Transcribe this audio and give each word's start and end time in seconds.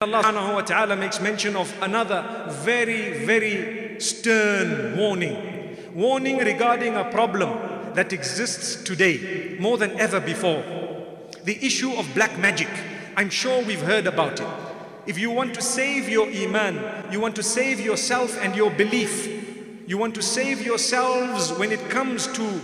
Allah 0.00 0.22
subhanahu 0.22 0.54
wa 0.54 0.60
ta'ala 0.62 0.96
makes 0.96 1.20
mention 1.20 1.54
of 1.54 1.74
another 1.82 2.46
very, 2.64 3.24
very 3.26 4.00
stern 4.00 4.96
warning. 4.96 5.76
Warning 5.94 6.38
regarding 6.38 6.96
a 6.96 7.04
problem 7.04 7.50
that 7.92 8.12
exists 8.14 8.82
today 8.82 9.56
more 9.60 9.76
than 9.76 9.98
ever 10.00 10.18
before. 10.20 10.62
The 11.44 11.62
issue 11.64 11.92
of 11.92 12.08
black 12.14 12.38
magic. 12.38 12.68
I'm 13.16 13.28
sure 13.28 13.62
we've 13.64 13.82
heard 13.82 14.06
about 14.06 14.40
it. 14.40 14.48
If 15.06 15.18
you 15.18 15.30
want 15.30 15.52
to 15.54 15.62
save 15.62 16.08
your 16.08 16.28
iman, 16.28 17.12
you 17.12 17.20
want 17.20 17.36
to 17.36 17.42
save 17.42 17.80
yourself 17.80 18.36
and 18.40 18.56
your 18.56 18.70
belief, 18.70 19.28
you 19.86 19.98
want 19.98 20.14
to 20.14 20.22
save 20.22 20.64
yourselves 20.64 21.52
when 21.52 21.70
it 21.70 21.90
comes 21.90 22.26
to 22.28 22.60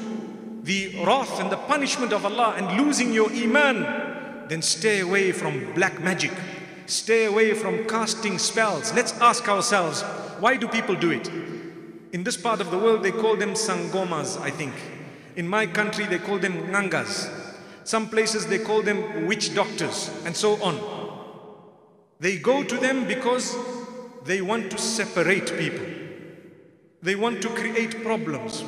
the 0.62 1.04
wrath 1.04 1.40
and 1.40 1.50
the 1.50 1.56
punishment 1.56 2.12
of 2.12 2.24
Allah 2.24 2.54
and 2.56 2.80
losing 2.80 3.12
your 3.12 3.30
iman, 3.30 4.46
then 4.48 4.62
stay 4.62 5.00
away 5.00 5.32
from 5.32 5.72
black 5.74 6.00
magic. 6.00 6.32
Stay 6.86 7.26
away 7.26 7.54
from 7.54 7.86
casting 7.86 8.38
spells. 8.38 8.92
Let's 8.94 9.12
ask 9.20 9.48
ourselves, 9.48 10.02
why 10.40 10.56
do 10.56 10.66
people 10.66 10.96
do 10.96 11.10
it? 11.10 11.28
In 12.12 12.24
this 12.24 12.36
part 12.36 12.60
of 12.60 12.70
the 12.70 12.78
world, 12.78 13.02
they 13.02 13.12
call 13.12 13.36
them 13.36 13.50
sangomas, 13.50 14.40
I 14.40 14.50
think. 14.50 14.74
In 15.36 15.46
my 15.46 15.66
country, 15.66 16.06
they 16.06 16.18
call 16.18 16.38
them 16.38 16.54
ngangas. 16.68 17.30
Some 17.84 18.08
places, 18.08 18.46
they 18.46 18.58
call 18.58 18.82
them 18.82 19.26
witch 19.26 19.54
doctors, 19.54 20.10
and 20.24 20.36
so 20.36 20.60
on. 20.62 20.80
They 22.18 22.38
go 22.38 22.64
to 22.64 22.76
them 22.76 23.06
because 23.06 23.56
they 24.24 24.42
want 24.42 24.70
to 24.72 24.78
separate 24.78 25.56
people. 25.56 25.86
They 27.02 27.16
want 27.16 27.40
to 27.42 27.48
create 27.48 28.02
problems. 28.02 28.62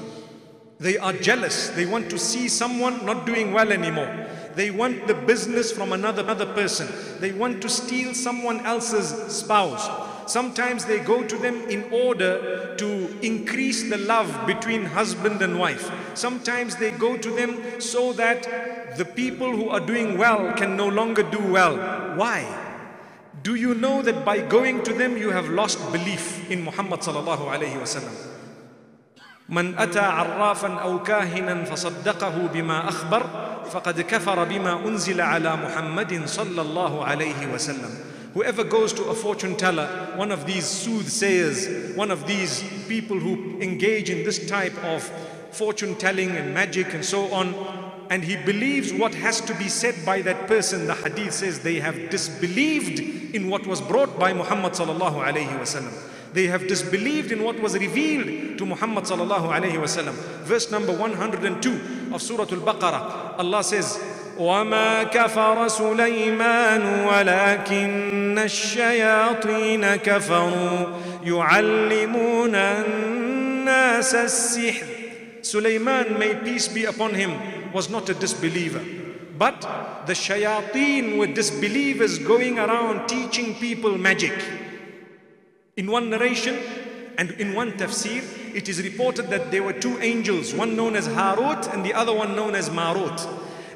They 0.78 0.96
are 0.96 1.12
jealous. 1.12 1.68
They 1.70 1.86
want 1.86 2.08
to 2.10 2.18
see 2.18 2.48
someone 2.48 3.04
not 3.04 3.26
doing 3.26 3.52
well 3.52 3.70
anymore. 3.70 4.26
They 4.54 4.70
want 4.70 5.06
the 5.06 5.14
business 5.14 5.70
from 5.70 5.92
another, 5.92 6.22
another 6.22 6.46
person. 6.46 6.88
They 7.20 7.32
want 7.32 7.62
to 7.62 7.68
steal 7.68 8.14
someone 8.14 8.64
else's 8.66 9.36
spouse. 9.36 9.88
Sometimes 10.30 10.84
they 10.84 10.98
go 10.98 11.22
to 11.26 11.36
them 11.36 11.56
in 11.68 11.84
order 11.92 12.74
to 12.76 13.18
increase 13.20 13.88
the 13.90 13.98
love 13.98 14.46
between 14.46 14.84
husband 14.84 15.42
and 15.42 15.58
wife. 15.58 15.90
Sometimes 16.14 16.76
they 16.76 16.90
go 16.90 17.16
to 17.16 17.30
them 17.30 17.80
so 17.80 18.12
that 18.14 18.96
the 18.96 19.04
people 19.04 19.54
who 19.54 19.68
are 19.68 19.80
doing 19.80 20.16
well 20.16 20.52
can 20.54 20.76
no 20.76 20.88
longer 20.88 21.22
do 21.22 21.40
well. 21.52 21.76
Why? 22.16 22.71
Do 23.43 23.55
you 23.55 23.73
know 23.73 24.01
that 24.01 24.25
by 24.25 24.39
going 24.39 24.83
to 24.83 24.93
them 24.93 25.17
you 25.17 25.29
have 25.29 25.49
lost 25.49 25.79
belief 25.91 26.49
in 26.49 26.63
Muhammad 26.63 27.01
sallallahu 27.01 27.47
alayhi 27.51 27.77
wasallam? 27.79 28.15
من 29.49 29.79
أتى 29.79 29.99
عرافا 29.99 30.67
أو 30.67 31.03
كاهنا 31.03 31.63
فصدقه 31.63 32.47
بما 32.53 32.89
أخبر 32.89 33.29
فقد 33.71 34.01
كفر 34.01 34.43
بما 34.43 34.87
أنزل 34.87 35.21
على 35.21 35.55
محمد 35.55 36.25
صلى 36.25 36.61
الله 36.61 37.05
عليه 37.05 37.53
وسلم 37.53 37.89
Whoever 38.33 38.63
goes 38.63 38.93
to 38.93 39.03
a 39.05 39.15
fortune 39.15 39.55
teller, 39.55 39.87
one 40.15 40.31
of 40.31 40.45
these 40.45 40.65
soothsayers, 40.65 41.95
one 41.95 42.11
of 42.11 42.27
these 42.27 42.61
people 42.87 43.17
who 43.17 43.57
engage 43.61 44.11
in 44.11 44.23
this 44.25 44.47
type 44.47 44.77
of 44.83 45.01
fortune 45.51 45.95
telling 45.95 46.29
and 46.31 46.53
magic 46.53 46.93
and 46.93 47.03
so 47.03 47.31
on, 47.33 47.55
and 48.09 48.23
he 48.23 48.35
believes 48.37 48.93
what 48.93 49.13
has 49.15 49.41
to 49.41 49.53
be 49.55 49.67
said 49.67 49.95
by 50.05 50.21
that 50.21 50.47
person, 50.47 50.87
the 50.87 50.93
hadith 50.95 51.33
says 51.33 51.59
they 51.59 51.79
have 51.79 52.09
disbelieved 52.09 52.99
in 53.35 53.49
what 53.49 53.67
was 53.67 53.81
brought 53.81 54.17
by 54.17 54.33
Muhammad 54.33 54.73
sallallahu 54.73 55.23
alayhi 55.23 55.59
wasallam. 55.59 55.93
They 56.33 56.47
have 56.47 56.67
disbelieved 56.67 57.31
in 57.31 57.43
what 57.43 57.59
was 57.59 57.73
revealed 57.77 58.57
to 58.59 58.65
Muhammad 58.65 59.05
sallallahu 59.05 59.49
alayhi 59.51 59.79
wasallam. 59.79 60.13
Verse 60.43 60.71
number 60.71 60.93
102 60.95 62.13
of 62.13 62.21
Surah 62.21 62.43
Al-Baqarah, 62.43 63.39
Allah 63.39 63.63
says, 63.63 63.99
وما 64.37 65.03
كفر 65.03 65.67
سليمان 65.67 67.05
ولكن 67.05 68.39
الشياطين 68.39 69.95
كفروا 69.95 70.87
يعلمون 71.23 72.55
الناس 72.55 74.15
السحر 74.15 74.85
Sulaiman, 75.42 76.18
may 76.18 76.34
peace 76.34 76.68
be 76.68 76.84
upon 76.84 77.14
him, 77.14 77.72
was 77.72 77.90
not 77.90 78.08
a 78.08 78.14
disbeliever. 78.14 78.84
But 79.38 79.60
the 80.06 80.12
shayateen 80.12 81.18
were 81.18 81.26
disbelievers 81.26 82.18
going 82.18 82.58
around 82.58 83.08
teaching 83.08 83.54
people 83.56 83.98
magic. 83.98 84.32
In 85.76 85.90
one 85.90 86.10
narration 86.10 86.58
and 87.18 87.30
in 87.32 87.54
one 87.54 87.72
tafsir, 87.72 88.22
it 88.54 88.68
is 88.68 88.82
reported 88.82 89.28
that 89.30 89.50
there 89.50 89.62
were 89.62 89.72
two 89.72 89.98
angels, 90.00 90.54
one 90.54 90.76
known 90.76 90.94
as 90.96 91.08
Harut 91.08 91.72
and 91.72 91.84
the 91.84 91.94
other 91.94 92.14
one 92.14 92.36
known 92.36 92.54
as 92.54 92.70
Marut. 92.70 93.26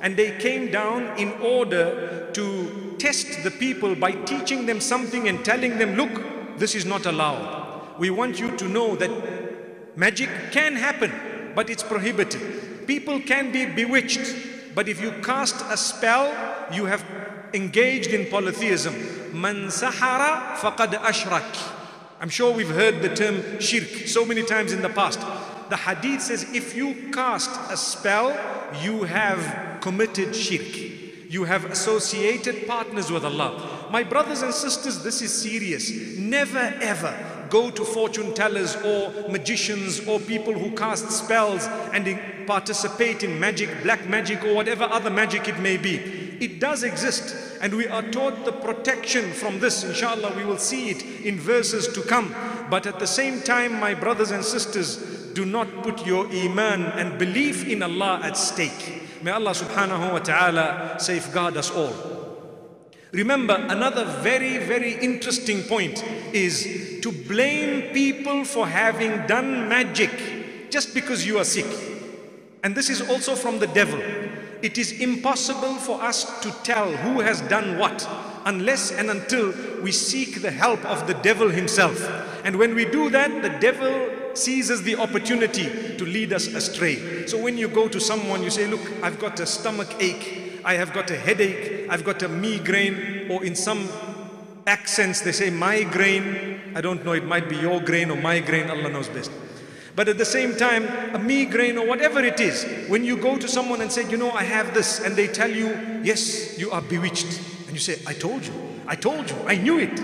And 0.02 0.16
they 0.16 0.38
came 0.38 0.70
down 0.70 1.18
in 1.18 1.32
order 1.40 2.30
to 2.32 2.94
test 2.98 3.42
the 3.42 3.50
people 3.50 3.94
by 3.94 4.12
teaching 4.12 4.66
them 4.66 4.80
something 4.80 5.26
and 5.28 5.44
telling 5.44 5.78
them, 5.78 5.96
look, 5.96 6.58
this 6.58 6.74
is 6.74 6.84
not 6.84 7.06
allowed. 7.06 7.98
We 7.98 8.10
want 8.10 8.38
you 8.38 8.56
to 8.56 8.68
know 8.68 8.94
that 8.96 9.10
magic 9.96 10.28
can 10.52 10.76
happen, 10.76 11.12
but 11.56 11.70
it's 11.70 11.82
prohibited. 11.82 12.86
People 12.86 13.18
can 13.18 13.50
be 13.50 13.64
bewitched, 13.64 14.74
but 14.74 14.88
if 14.88 15.00
you 15.00 15.10
cast 15.22 15.56
a 15.70 15.76
spell, 15.76 16.26
you 16.70 16.84
have 16.84 17.02
engaged 17.54 18.10
in 18.10 18.30
polytheism. 18.30 18.94
Man 19.32 19.70
sahara 19.70 20.56
faqad 20.58 20.92
ashrak. 21.00 21.72
I'm 22.20 22.28
sure 22.28 22.54
we've 22.54 22.68
heard 22.68 23.00
the 23.00 23.14
term 23.14 23.58
shirk 23.58 24.06
so 24.06 24.24
many 24.26 24.42
times 24.42 24.72
in 24.72 24.82
the 24.82 24.90
past. 24.90 25.20
The 25.70 25.76
hadith 25.76 26.22
says 26.22 26.54
if 26.54 26.76
you 26.76 27.10
cast 27.10 27.50
a 27.70 27.76
spell, 27.76 28.30
you 28.82 29.04
have 29.04 29.80
committed 29.80 30.36
shirk. 30.36 30.76
You 31.28 31.44
have 31.44 31.64
associated 31.64 32.66
partners 32.66 33.10
with 33.10 33.24
Allah. 33.24 33.75
My 33.90 34.02
brothers 34.02 34.42
and 34.42 34.52
sisters, 34.52 35.02
this 35.02 35.22
is 35.22 35.32
serious. 35.32 35.90
Never 36.18 36.74
ever 36.80 37.46
go 37.50 37.70
to 37.70 37.84
fortune 37.84 38.34
tellers 38.34 38.76
or 38.76 39.28
magicians 39.28 40.06
or 40.06 40.18
people 40.18 40.52
who 40.52 40.74
cast 40.74 41.10
spells 41.10 41.66
and 41.92 42.18
participate 42.46 43.22
in 43.22 43.38
magic, 43.38 43.70
black 43.82 44.08
magic 44.08 44.42
or 44.44 44.54
whatever 44.54 44.84
other 44.84 45.10
magic 45.10 45.48
it 45.48 45.58
may 45.60 45.76
be. 45.76 45.96
It 46.40 46.60
does 46.60 46.82
exist 46.82 47.58
and 47.60 47.74
we 47.74 47.86
are 47.86 48.02
taught 48.02 48.44
the 48.44 48.52
protection 48.52 49.32
from 49.32 49.60
this. 49.60 49.84
Inshallah, 49.84 50.34
we 50.36 50.44
will 50.44 50.58
see 50.58 50.90
it 50.90 51.02
in 51.24 51.38
verses 51.38 51.88
to 51.88 52.02
come. 52.02 52.34
But 52.68 52.86
at 52.86 52.98
the 52.98 53.06
same 53.06 53.40
time, 53.40 53.78
my 53.78 53.94
brothers 53.94 54.30
and 54.30 54.44
sisters, 54.44 54.96
do 55.32 55.44
not 55.44 55.82
put 55.82 56.06
your 56.06 56.26
iman 56.26 56.84
and 56.84 57.18
belief 57.18 57.66
in 57.66 57.82
Allah 57.82 58.20
at 58.22 58.36
stake. 58.36 59.02
May 59.22 59.30
Allah 59.30 59.52
subhanahu 59.52 60.12
wa 60.12 60.18
ta'ala 60.18 60.96
safeguard 60.98 61.56
us 61.56 61.70
all. 61.70 62.15
Remember, 63.12 63.54
another 63.54 64.04
very, 64.22 64.58
very 64.58 64.94
interesting 64.94 65.62
point 65.62 66.04
is 66.32 67.00
to 67.02 67.12
blame 67.12 67.92
people 67.92 68.44
for 68.44 68.66
having 68.66 69.26
done 69.26 69.68
magic 69.68 70.70
just 70.70 70.92
because 70.92 71.26
you 71.26 71.38
are 71.38 71.44
sick. 71.44 71.66
And 72.64 72.74
this 72.74 72.90
is 72.90 73.08
also 73.08 73.36
from 73.36 73.58
the 73.60 73.68
devil. 73.68 74.00
It 74.62 74.78
is 74.78 75.00
impossible 75.00 75.74
for 75.74 76.02
us 76.02 76.40
to 76.40 76.50
tell 76.64 76.90
who 76.90 77.20
has 77.20 77.40
done 77.42 77.78
what 77.78 78.08
unless 78.44 78.90
and 78.90 79.10
until 79.10 79.52
we 79.82 79.92
seek 79.92 80.42
the 80.42 80.50
help 80.50 80.84
of 80.84 81.06
the 81.06 81.14
devil 81.14 81.48
himself. 81.48 82.00
And 82.44 82.56
when 82.56 82.74
we 82.74 82.84
do 82.84 83.10
that, 83.10 83.42
the 83.42 83.50
devil 83.60 84.10
seizes 84.34 84.82
the 84.82 84.96
opportunity 84.96 85.96
to 85.96 86.04
lead 86.04 86.32
us 86.32 86.46
astray. 86.46 87.26
So 87.26 87.42
when 87.42 87.58
you 87.58 87.68
go 87.68 87.88
to 87.88 88.00
someone, 88.00 88.42
you 88.42 88.50
say, 88.50 88.66
Look, 88.66 88.80
I've 89.02 89.18
got 89.18 89.40
a 89.40 89.46
stomach 89.46 89.88
ache, 90.00 90.60
I 90.64 90.74
have 90.74 90.92
got 90.92 91.10
a 91.10 91.16
headache, 91.16 91.75
I've 91.88 92.04
got 92.04 92.22
a 92.22 92.28
migraine, 92.28 93.30
or 93.30 93.44
in 93.44 93.54
some 93.54 93.88
accents 94.66 95.20
they 95.20 95.32
say 95.32 95.50
migraine. 95.50 96.60
I 96.74 96.80
don't 96.80 97.04
know, 97.04 97.12
it 97.12 97.24
might 97.24 97.48
be 97.48 97.56
your 97.56 97.80
grain 97.80 98.10
or 98.10 98.16
migraine, 98.16 98.70
Allah 98.70 98.90
knows 98.90 99.08
best. 99.08 99.30
But 99.94 100.08
at 100.08 100.18
the 100.18 100.26
same 100.26 100.56
time, 100.56 100.84
a 101.14 101.18
migraine 101.18 101.78
or 101.78 101.86
whatever 101.86 102.22
it 102.22 102.38
is, 102.38 102.66
when 102.88 103.02
you 103.02 103.16
go 103.16 103.38
to 103.38 103.48
someone 103.48 103.80
and 103.80 103.90
say, 103.90 104.08
you 104.10 104.18
know, 104.18 104.30
I 104.30 104.42
have 104.42 104.74
this, 104.74 105.00
and 105.00 105.16
they 105.16 105.26
tell 105.26 105.50
you, 105.50 106.00
yes, 106.02 106.58
you 106.58 106.70
are 106.70 106.82
bewitched. 106.82 107.40
And 107.66 107.70
you 107.70 107.78
say, 107.78 107.98
I 108.06 108.12
told 108.12 108.44
you, 108.44 108.52
I 108.86 108.94
told 108.94 109.30
you, 109.30 109.36
I 109.46 109.56
knew 109.56 109.78
it. 109.78 109.98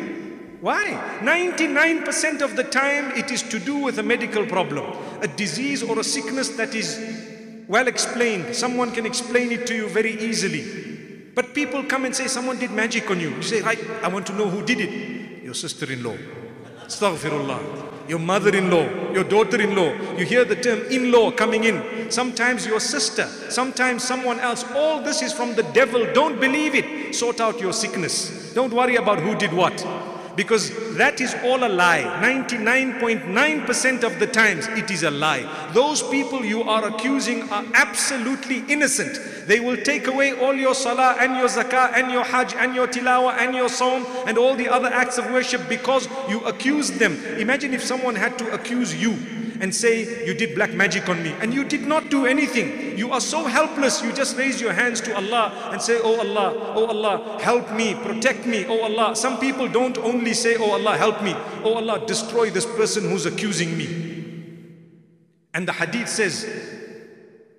Why? 0.62 1.18
99% 1.20 2.40
of 2.40 2.56
the 2.56 2.64
time 2.64 3.10
it 3.18 3.30
is 3.30 3.42
to 3.42 3.58
do 3.58 3.76
with 3.78 3.98
a 3.98 4.02
medical 4.02 4.46
problem, 4.46 4.96
a 5.20 5.28
disease 5.28 5.82
or 5.82 5.98
a 5.98 6.04
sickness 6.04 6.50
that 6.50 6.74
is 6.74 6.98
well 7.68 7.88
explained. 7.88 8.54
Someone 8.54 8.92
can 8.92 9.04
explain 9.04 9.52
it 9.52 9.66
to 9.66 9.74
you 9.74 9.88
very 9.88 10.18
easily. 10.22 10.91
But 11.34 11.54
people 11.54 11.82
come 11.84 12.04
and 12.04 12.14
say, 12.14 12.28
someone 12.28 12.58
did 12.58 12.70
magic 12.70 13.10
on 13.10 13.20
you. 13.20 13.30
You 13.30 13.42
say, 13.42 13.62
right, 13.62 13.78
I 14.02 14.08
want 14.08 14.26
to 14.26 14.34
know 14.34 14.48
who 14.48 14.64
did 14.64 14.80
it. 14.80 15.42
Your 15.42 15.54
sister-in-law. 15.54 16.16
Astaghfirullah 16.86 17.90
your 18.08 18.18
mother-in-law, 18.18 19.12
your 19.12 19.24
daughter-in-law. 19.24 20.16
You 20.18 20.24
hear 20.24 20.44
the 20.44 20.56
term 20.56 20.80
in-law 20.90 21.32
coming 21.32 21.64
in. 21.64 22.10
Sometimes 22.10 22.66
your 22.66 22.80
sister, 22.80 23.26
sometimes 23.48 24.04
someone 24.04 24.40
else. 24.40 24.64
All 24.74 25.02
this 25.02 25.22
is 25.22 25.32
from 25.32 25.54
the 25.54 25.62
devil. 25.62 26.12
Don't 26.12 26.40
believe 26.40 26.74
it. 26.74 27.14
Sort 27.14 27.40
out 27.40 27.60
your 27.60 27.72
sickness. 27.72 28.52
Don't 28.54 28.72
worry 28.72 28.96
about 28.96 29.18
who 29.18 29.34
did 29.34 29.52
what. 29.52 29.84
Because 30.34 30.96
that 30.96 31.20
is 31.20 31.34
all 31.44 31.64
a 31.64 31.68
lie. 31.68 32.02
99.9% 32.22 34.02
of 34.02 34.18
the 34.18 34.26
times 34.26 34.66
it 34.68 34.90
is 34.90 35.02
a 35.02 35.10
lie. 35.10 35.44
Those 35.72 36.02
people 36.02 36.44
you 36.44 36.62
are 36.62 36.86
accusing 36.88 37.50
are 37.50 37.64
absolutely 37.74 38.64
innocent. 38.68 39.18
They 39.46 39.60
will 39.60 39.76
take 39.76 40.06
away 40.06 40.32
all 40.32 40.54
your 40.54 40.74
salah 40.74 41.16
and 41.18 41.36
your 41.36 41.48
zakah 41.48 41.92
and 41.94 42.10
your 42.10 42.24
hajj 42.24 42.54
and 42.54 42.74
your 42.74 42.86
tilawah 42.86 43.36
and 43.38 43.54
your 43.54 43.68
sawm 43.68 44.06
and 44.26 44.38
all 44.38 44.54
the 44.54 44.68
other 44.68 44.88
acts 44.88 45.18
of 45.18 45.26
worship 45.30 45.68
because 45.68 46.08
you 46.28 46.40
accused 46.44 46.98
them. 46.98 47.22
Imagine 47.38 47.74
if 47.74 47.82
someone 47.82 48.14
had 48.14 48.38
to 48.38 48.50
accuse 48.52 48.94
you 48.94 49.16
and 49.62 49.72
say 49.72 50.26
you 50.26 50.34
did 50.34 50.54
black 50.56 50.74
magic 50.74 51.08
on 51.08 51.22
me 51.22 51.32
and 51.40 51.54
you 51.54 51.64
did 51.64 51.86
not 51.86 52.10
do 52.10 52.26
anything 52.26 52.98
you 52.98 53.12
are 53.12 53.20
so 53.20 53.44
helpless 53.44 54.02
you 54.02 54.12
just 54.12 54.36
raise 54.36 54.60
your 54.60 54.72
hands 54.72 55.00
to 55.00 55.14
Allah 55.14 55.70
and 55.72 55.80
say 55.80 56.00
oh 56.02 56.18
Allah 56.18 56.74
oh 56.74 56.86
Allah 56.86 57.38
help 57.40 57.70
me 57.72 57.94
protect 57.94 58.44
me 58.44 58.66
oh 58.66 58.82
Allah 58.82 59.14
some 59.14 59.38
people 59.38 59.68
don't 59.68 59.96
only 60.21 60.33
say 60.33 60.55
oh 60.57 60.71
Allah 60.71 60.97
help 60.97 61.21
me 61.21 61.33
oh 61.63 61.75
Allah 61.75 62.05
destroy 62.05 62.49
this 62.49 62.65
person 62.65 63.09
who's 63.09 63.25
accusing 63.25 63.77
me 63.77 63.87
and 65.53 65.67
the 65.67 65.73
hadith 65.73 66.09
says 66.09 66.45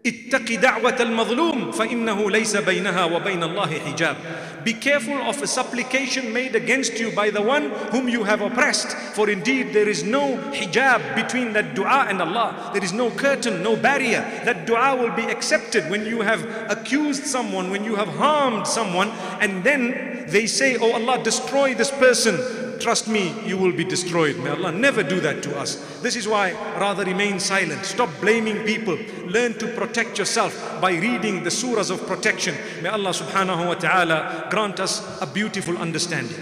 اتق 0.06 0.61
دعوة 0.61 0.97
المظلوم 1.00 1.73
فإنه 1.73 2.31
ليس 2.31 2.56
بينها 2.56 3.05
وبين 3.05 3.43
الله 3.43 3.79
حجاب 3.87 4.17
Be 4.65 4.73
careful 4.73 5.17
of 5.23 5.41
a 5.43 5.47
supplication 5.47 6.32
made 6.32 6.55
against 6.55 6.99
you 6.99 7.11
by 7.12 7.31
the 7.31 7.41
one 7.41 7.70
whom 7.93 8.09
you 8.09 8.25
have 8.25 8.41
oppressed 8.43 8.91
For 9.15 9.31
indeed 9.31 9.73
there 9.73 9.88
is 9.88 10.03
no 10.05 10.37
hijab 10.53 11.15
between 11.15 11.53
that 11.55 11.75
dua 11.75 12.06
and 12.09 12.20
Allah 12.20 12.70
There 12.73 12.85
is 12.85 12.93
no 12.93 13.11
curtain, 13.11 13.62
no 13.62 13.76
barrier 13.76 14.20
That 14.44 14.67
dua 14.67 14.97
will 14.97 15.15
be 15.15 15.23
accepted 15.23 15.88
when 15.91 16.05
you 16.06 16.20
have 16.23 16.44
accused 16.70 17.25
someone 17.26 17.70
When 17.70 17.85
you 17.85 17.97
have 17.97 18.09
harmed 18.09 18.67
someone 18.67 19.11
And 19.41 19.65
then 19.65 20.12
they 20.33 20.47
say, 20.47 20.77
Oh 20.77 20.91
Allah 20.91 21.24
destroy 21.24 21.74
this 21.74 21.91
person 21.91 22.63
trust 22.83 23.07
me, 23.07 23.33
you 23.45 23.57
will 23.57 23.71
be 23.71 23.85
destroyed. 23.85 24.38
May 24.38 24.50
Allah 24.50 24.71
never 24.74 25.03
do 25.03 25.21
that 25.21 25.41
to 25.44 25.57
us. 25.57 25.75
This 26.01 26.18
is 26.18 26.27
why 26.27 26.51
rather 26.77 27.06
remain 27.06 27.39
silent. 27.39 27.85
Stop 27.85 28.09
blaming 28.19 28.65
people. 28.65 29.00
Learn 29.25 29.53
to 29.59 29.68
protect 29.68 30.19
yourself 30.19 30.53
by 30.81 30.91
reading 30.91 31.44
the 31.44 31.50
surahs 31.50 31.89
of 31.89 32.06
protection. 32.06 32.56
May 32.81 32.89
Allah 32.89 33.12
subhanahu 33.12 33.68
wa 33.68 33.75
ta'ala 33.75 34.47
grant 34.51 34.81
us 34.81 35.00
a 35.21 35.25
beautiful 35.25 35.77
understanding. 35.77 36.35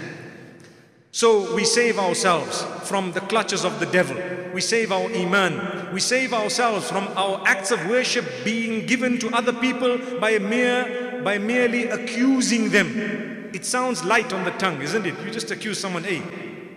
So 1.12 1.54
we 1.54 1.64
save 1.64 1.98
ourselves 1.98 2.62
from 2.88 3.12
the 3.12 3.20
clutches 3.20 3.64
of 3.64 3.78
the 3.78 3.86
devil. 3.86 4.16
We 4.52 4.62
save 4.62 4.90
our 4.90 5.08
iman. 5.14 5.92
We 5.94 6.00
save 6.00 6.32
ourselves 6.32 6.90
from 6.90 7.06
our 7.14 7.40
acts 7.46 7.70
of 7.70 7.86
worship 7.86 8.26
being 8.44 8.86
given 8.86 9.18
to 9.20 9.30
other 9.30 9.52
people 9.52 9.98
by 10.18 10.38
mere 10.38 11.20
by 11.22 11.38
merely 11.38 11.84
accusing 11.84 12.70
them. 12.70 13.41
It 13.54 13.64
sounds 13.64 14.04
light 14.04 14.32
on 14.32 14.44
the 14.44 14.50
tongue, 14.52 14.80
isn't 14.82 15.06
it? 15.06 15.14
You 15.24 15.30
just 15.30 15.50
accuse 15.50 15.78
someone, 15.78 16.04
hey, 16.04 16.22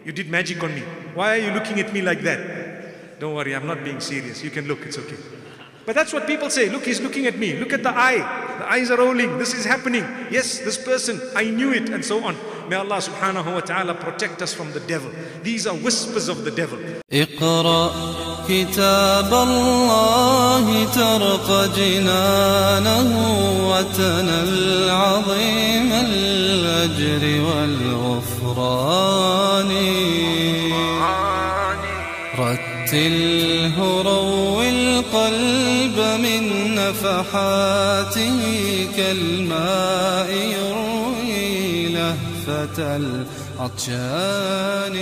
you 0.04 0.12
did 0.12 0.30
magic 0.30 0.62
on 0.64 0.74
me. 0.74 0.82
Why 1.14 1.36
are 1.36 1.42
you 1.42 1.52
looking 1.52 1.80
at 1.80 1.94
me 1.94 2.02
like 2.02 2.22
that? 2.22 3.20
Don't 3.20 3.34
worry, 3.34 3.56
I'm 3.56 3.66
not 3.66 3.84
being 3.84 4.00
serious. 4.00 4.44
You 4.44 4.50
can 4.52 4.68
look, 4.68 4.86
it's 4.86 4.98
okay. 4.98 5.18
But 5.86 5.96
that's 5.96 6.12
what 6.12 6.26
people 6.26 6.50
say. 6.50 6.70
Look, 6.70 6.86
he's 6.86 7.00
looking 7.00 7.28
at 7.28 7.38
me. 7.38 7.58
Look 7.60 7.72
at 7.72 7.84
the 7.84 7.96
eye. 7.96 8.18
The 8.58 8.72
eyes 8.72 8.90
are 8.90 8.98
rolling. 8.98 9.38
This 9.38 9.54
is 9.54 9.66
happening. 9.66 10.04
Yes, 10.32 10.60
this 10.60 10.78
person, 10.78 11.22
I 11.36 11.50
knew 11.50 11.74
it, 11.74 11.90
and 11.90 12.04
so 12.04 12.24
on. 12.24 12.36
May 12.68 12.76
Allah 12.76 12.98
subhanahu 12.98 13.54
wa 13.54 13.60
ta'ala 13.62 13.94
protect 13.94 14.42
us 14.42 14.54
from 14.54 14.72
the 14.74 14.80
devil. 14.82 15.12
These 15.44 15.68
are 15.68 15.76
whispers 15.76 16.28
of 16.28 16.44
the 16.44 16.52
devil. 16.52 16.80
كتاب 18.50 19.34
الله 19.34 20.66
ترق 20.96 21.48
جنانه 21.78 23.10
وتنل 23.70 24.90
عظيم 24.90 25.90
الأجر 25.94 27.24
والغفران. 27.48 28.92
رتله 32.40 33.76
روي 34.02 34.70
القلب 34.70 35.98
من 36.24 36.42
نفحاته 36.76 38.40
كالماء 38.98 40.30
يروي 40.58 41.88
لهفة 41.88 42.78
العطشان. 43.60 44.96